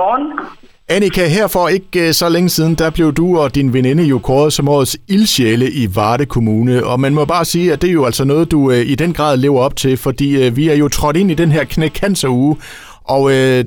[0.00, 0.48] godmorgen.
[0.88, 4.18] Annika, her for ikke øh, så længe siden, der blev du og din veninde jo
[4.18, 6.86] kåret som årets ildsjæle i Varde Kommune.
[6.86, 9.12] Og man må bare sige, at det er jo altså noget, du øh, i den
[9.12, 11.92] grad lever op til, fordi øh, vi er jo trådt ind i den her knæk
[11.92, 12.56] cancer uge.
[13.04, 13.64] Og øh,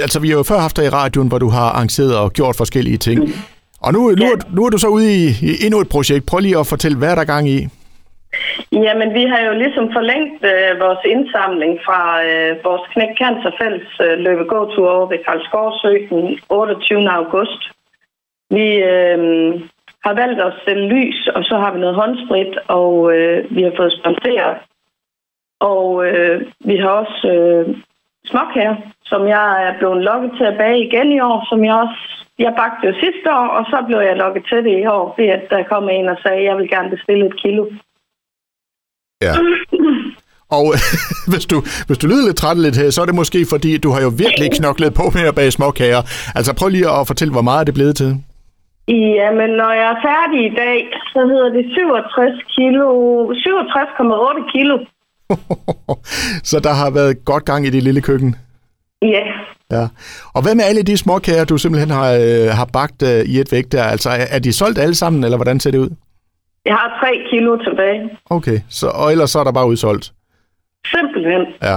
[0.00, 2.56] altså, vi har jo før haft dig i radioen, hvor du har arrangeret og gjort
[2.56, 3.34] forskellige ting.
[3.80, 6.26] Og nu, nu, er, nu er du så ude i, i endnu et projekt.
[6.26, 7.68] Prøv lige at fortælle, hvad er der gang i?
[8.72, 13.90] Jamen, vi har jo ligesom forlængt øh, vores indsamling fra øh, vores Knæk Cancer Fælles
[14.06, 17.10] øh, løbegåtur over ved Karlsgårdsø den 28.
[17.10, 17.62] august.
[18.50, 19.18] Vi øh,
[20.04, 23.72] har valgt at sælge lys, og så har vi noget håndsprit, og øh, vi har
[23.76, 24.56] fået sponsoreret.
[25.60, 27.76] Og øh, vi har også øh,
[28.30, 31.74] smok her, som jeg er blevet lukket til at bage igen i år, som jeg
[31.74, 35.04] også jeg bagte jo sidste år, og så blev jeg lukket til det i år,
[35.14, 37.64] fordi at der kom en og sagde, at jeg vil gerne bestille et kilo.
[39.24, 39.34] Ja.
[40.58, 40.66] Og
[41.32, 41.56] hvis, du,
[41.86, 44.12] hvis du lyder lidt træt lidt her, så er det måske fordi, du har jo
[44.24, 46.02] virkelig knoklet på med at bage småkager.
[46.34, 48.10] Altså prøv lige at fortælle, hvor meget er det blevet til?
[48.88, 50.78] Ja, men når jeg er færdig i dag,
[51.12, 52.86] så hedder det 67 kilo,
[53.32, 54.76] 67,8 kilo.
[56.50, 58.36] så der har været godt gang i det lille køkken?
[59.02, 59.24] Ja.
[59.70, 59.88] Ja.
[60.34, 63.52] Og hvad med alle de småkager, du simpelthen har, øh, har bagt øh, i et
[63.52, 63.84] vægt der?
[63.84, 65.90] Altså er, er de solgt alle sammen, eller hvordan ser det ud?
[66.64, 68.18] Jeg har 3 kilo tilbage.
[68.30, 70.12] Okay, så, og ellers så er der bare udsolgt?
[70.94, 71.42] Simpelthen.
[71.62, 71.76] Ja.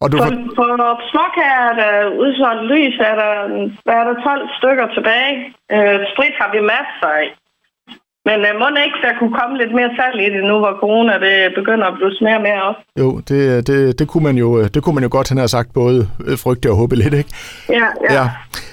[0.00, 0.64] Og du På, på
[1.10, 1.92] småkager er der
[2.24, 3.32] udsolgt lys, er der,
[3.84, 5.34] hvad er der 12 stykker tilbage.
[5.74, 7.28] Øh, sprit har vi masser af.
[8.28, 11.12] Men øh, må ikke, der kunne komme lidt mere salg i det nu, hvor corona
[11.26, 12.78] det begynder at blive mere og mere op.
[13.00, 16.08] Jo, det, det, det, kunne man jo, det kunne man jo godt have sagt både
[16.26, 17.30] øh, frygte og håbe lidt, ikke?
[17.68, 18.14] Ja, ja.
[18.18, 18.24] ja.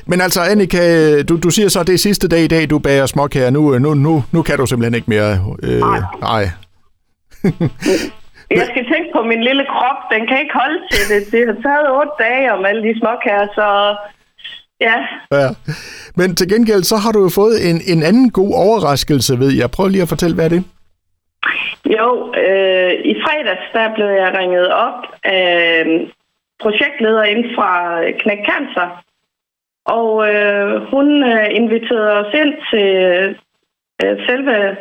[0.06, 0.82] Men altså, Annika,
[1.30, 3.50] du, du siger så, at det er sidste dag i dag, du bager småkager.
[3.50, 5.32] Nu, nu, nu, nu kan du simpelthen ikke mere.
[5.64, 6.00] Øh, nej.
[6.22, 6.44] nej.
[8.60, 10.00] Jeg skal tænke på min lille krop.
[10.14, 11.22] Den kan ikke holde til det.
[11.34, 13.68] Det har taget otte dage om alle de småkager, så
[14.88, 14.98] ja.
[15.32, 15.50] ja.
[16.16, 19.72] Men til gengæld, så har du jo fået en, en anden god overraskelse, ved jeg.
[19.72, 20.64] Prøv lige at fortælle, hvad er det?
[21.98, 25.86] Jo, øh, i fredags, der blev jeg ringet op af
[26.62, 27.72] projektleder inden fra
[28.22, 29.04] Knæk Cancer.
[29.86, 32.90] Og øh, hun øh, inviterede os ind til
[34.04, 34.78] øh, selve...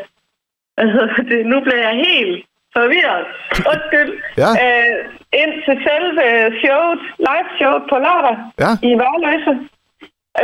[1.30, 2.46] det, nu bliver jeg helt
[2.76, 3.26] forvirret.
[3.72, 4.12] Undskyld.
[4.42, 4.50] Ja.
[4.64, 4.96] Øh,
[5.42, 6.25] ind til selve
[6.62, 8.70] showet, live showet på lørdag ja.
[8.88, 9.54] i Værløse.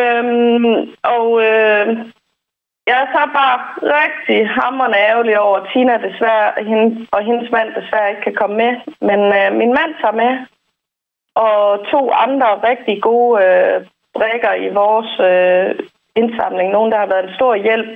[0.03, 0.75] Øhm,
[1.17, 1.87] og øh,
[2.89, 3.59] jeg er så bare
[3.99, 8.57] rigtig hammerende ærgerlig over, at Tina desværre, hende, og hendes mand desværre ikke kan komme
[8.57, 8.73] med.
[9.09, 10.33] Men øh, min mand tager med,
[11.35, 15.89] og to andre rigtig gode øh, brækker i vores øh,
[16.21, 16.71] indsamling.
[16.71, 17.93] Nogen, der har været en stor hjælp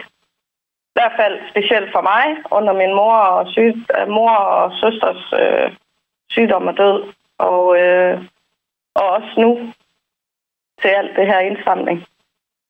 [0.90, 5.24] i hvert fald specielt for mig, under min mor og, syg, øh, mor og søsters
[5.42, 5.72] øh,
[6.30, 7.02] sygdom og død.
[7.38, 8.24] Og, øh,
[8.94, 9.50] og også nu
[10.82, 12.04] til alt det her indsamling.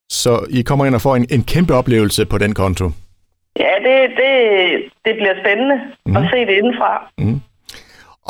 [0.09, 2.85] Så I kommer ind og får en, en kæmpe oplevelse på den konto?
[3.59, 4.33] Ja, det, det,
[5.05, 6.17] det bliver spændende mm.
[6.17, 6.93] at se det indenfra.
[7.19, 7.41] Mm.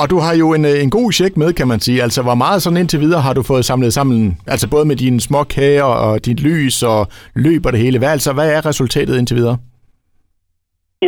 [0.01, 2.03] Og du har jo en, en god check med, kan man sige.
[2.03, 4.37] Altså, hvor meget sådan indtil videre har du fået samlet sammen?
[4.47, 7.99] Altså, både med dine små kager og dit lys og løb og det hele.
[7.99, 9.57] Hvad, altså, hvad er resultatet indtil videre?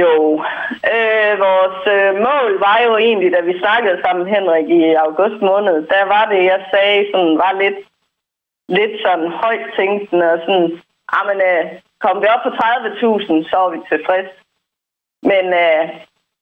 [0.03, 0.15] Jo,
[0.93, 5.75] øh, vores øh, mål var jo egentlig, da vi snakkede sammen, Henrik, i august måned,
[5.93, 7.77] der var det, jeg sagde, sådan, var lidt,
[8.69, 10.69] lidt sådan højt tænkende, og sådan,
[11.29, 11.63] men øh,
[12.03, 14.29] kom vi op på 30.000, så er vi tilfreds.
[15.31, 15.81] Men øh,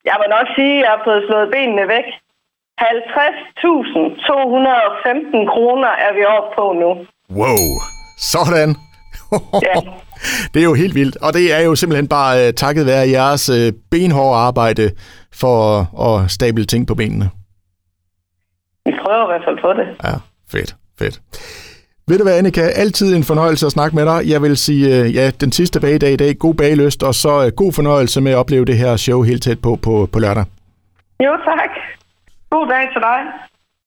[0.09, 2.07] jeg må nok sige, at jeg har fået slået benene væk.
[2.81, 2.85] 50.215
[5.53, 6.89] kroner er vi oppe på nu.
[7.39, 7.65] Wow,
[8.33, 8.71] sådan.
[9.67, 9.75] ja.
[10.53, 13.49] Det er jo helt vildt, og det er jo simpelthen bare uh, takket være jeres
[13.49, 13.55] uh,
[13.91, 14.91] benhårde arbejde
[15.41, 17.29] for at, at stable ting på benene.
[18.85, 19.87] Vi prøver i hvert fald på det.
[20.03, 20.13] Ja,
[20.51, 21.21] fedt, fedt.
[22.11, 22.61] Ved du hvad, Annika?
[22.83, 24.19] Altid en fornøjelse at snakke med dig.
[24.33, 27.51] Jeg vil sige, øh, ja, den sidste bagedag i dag, god bagelyst, og så øh,
[27.61, 30.45] god fornøjelse med at opleve det her show helt tæt på på, på lørdag.
[31.25, 31.71] Jo, tak.
[32.53, 33.19] God dag til dig.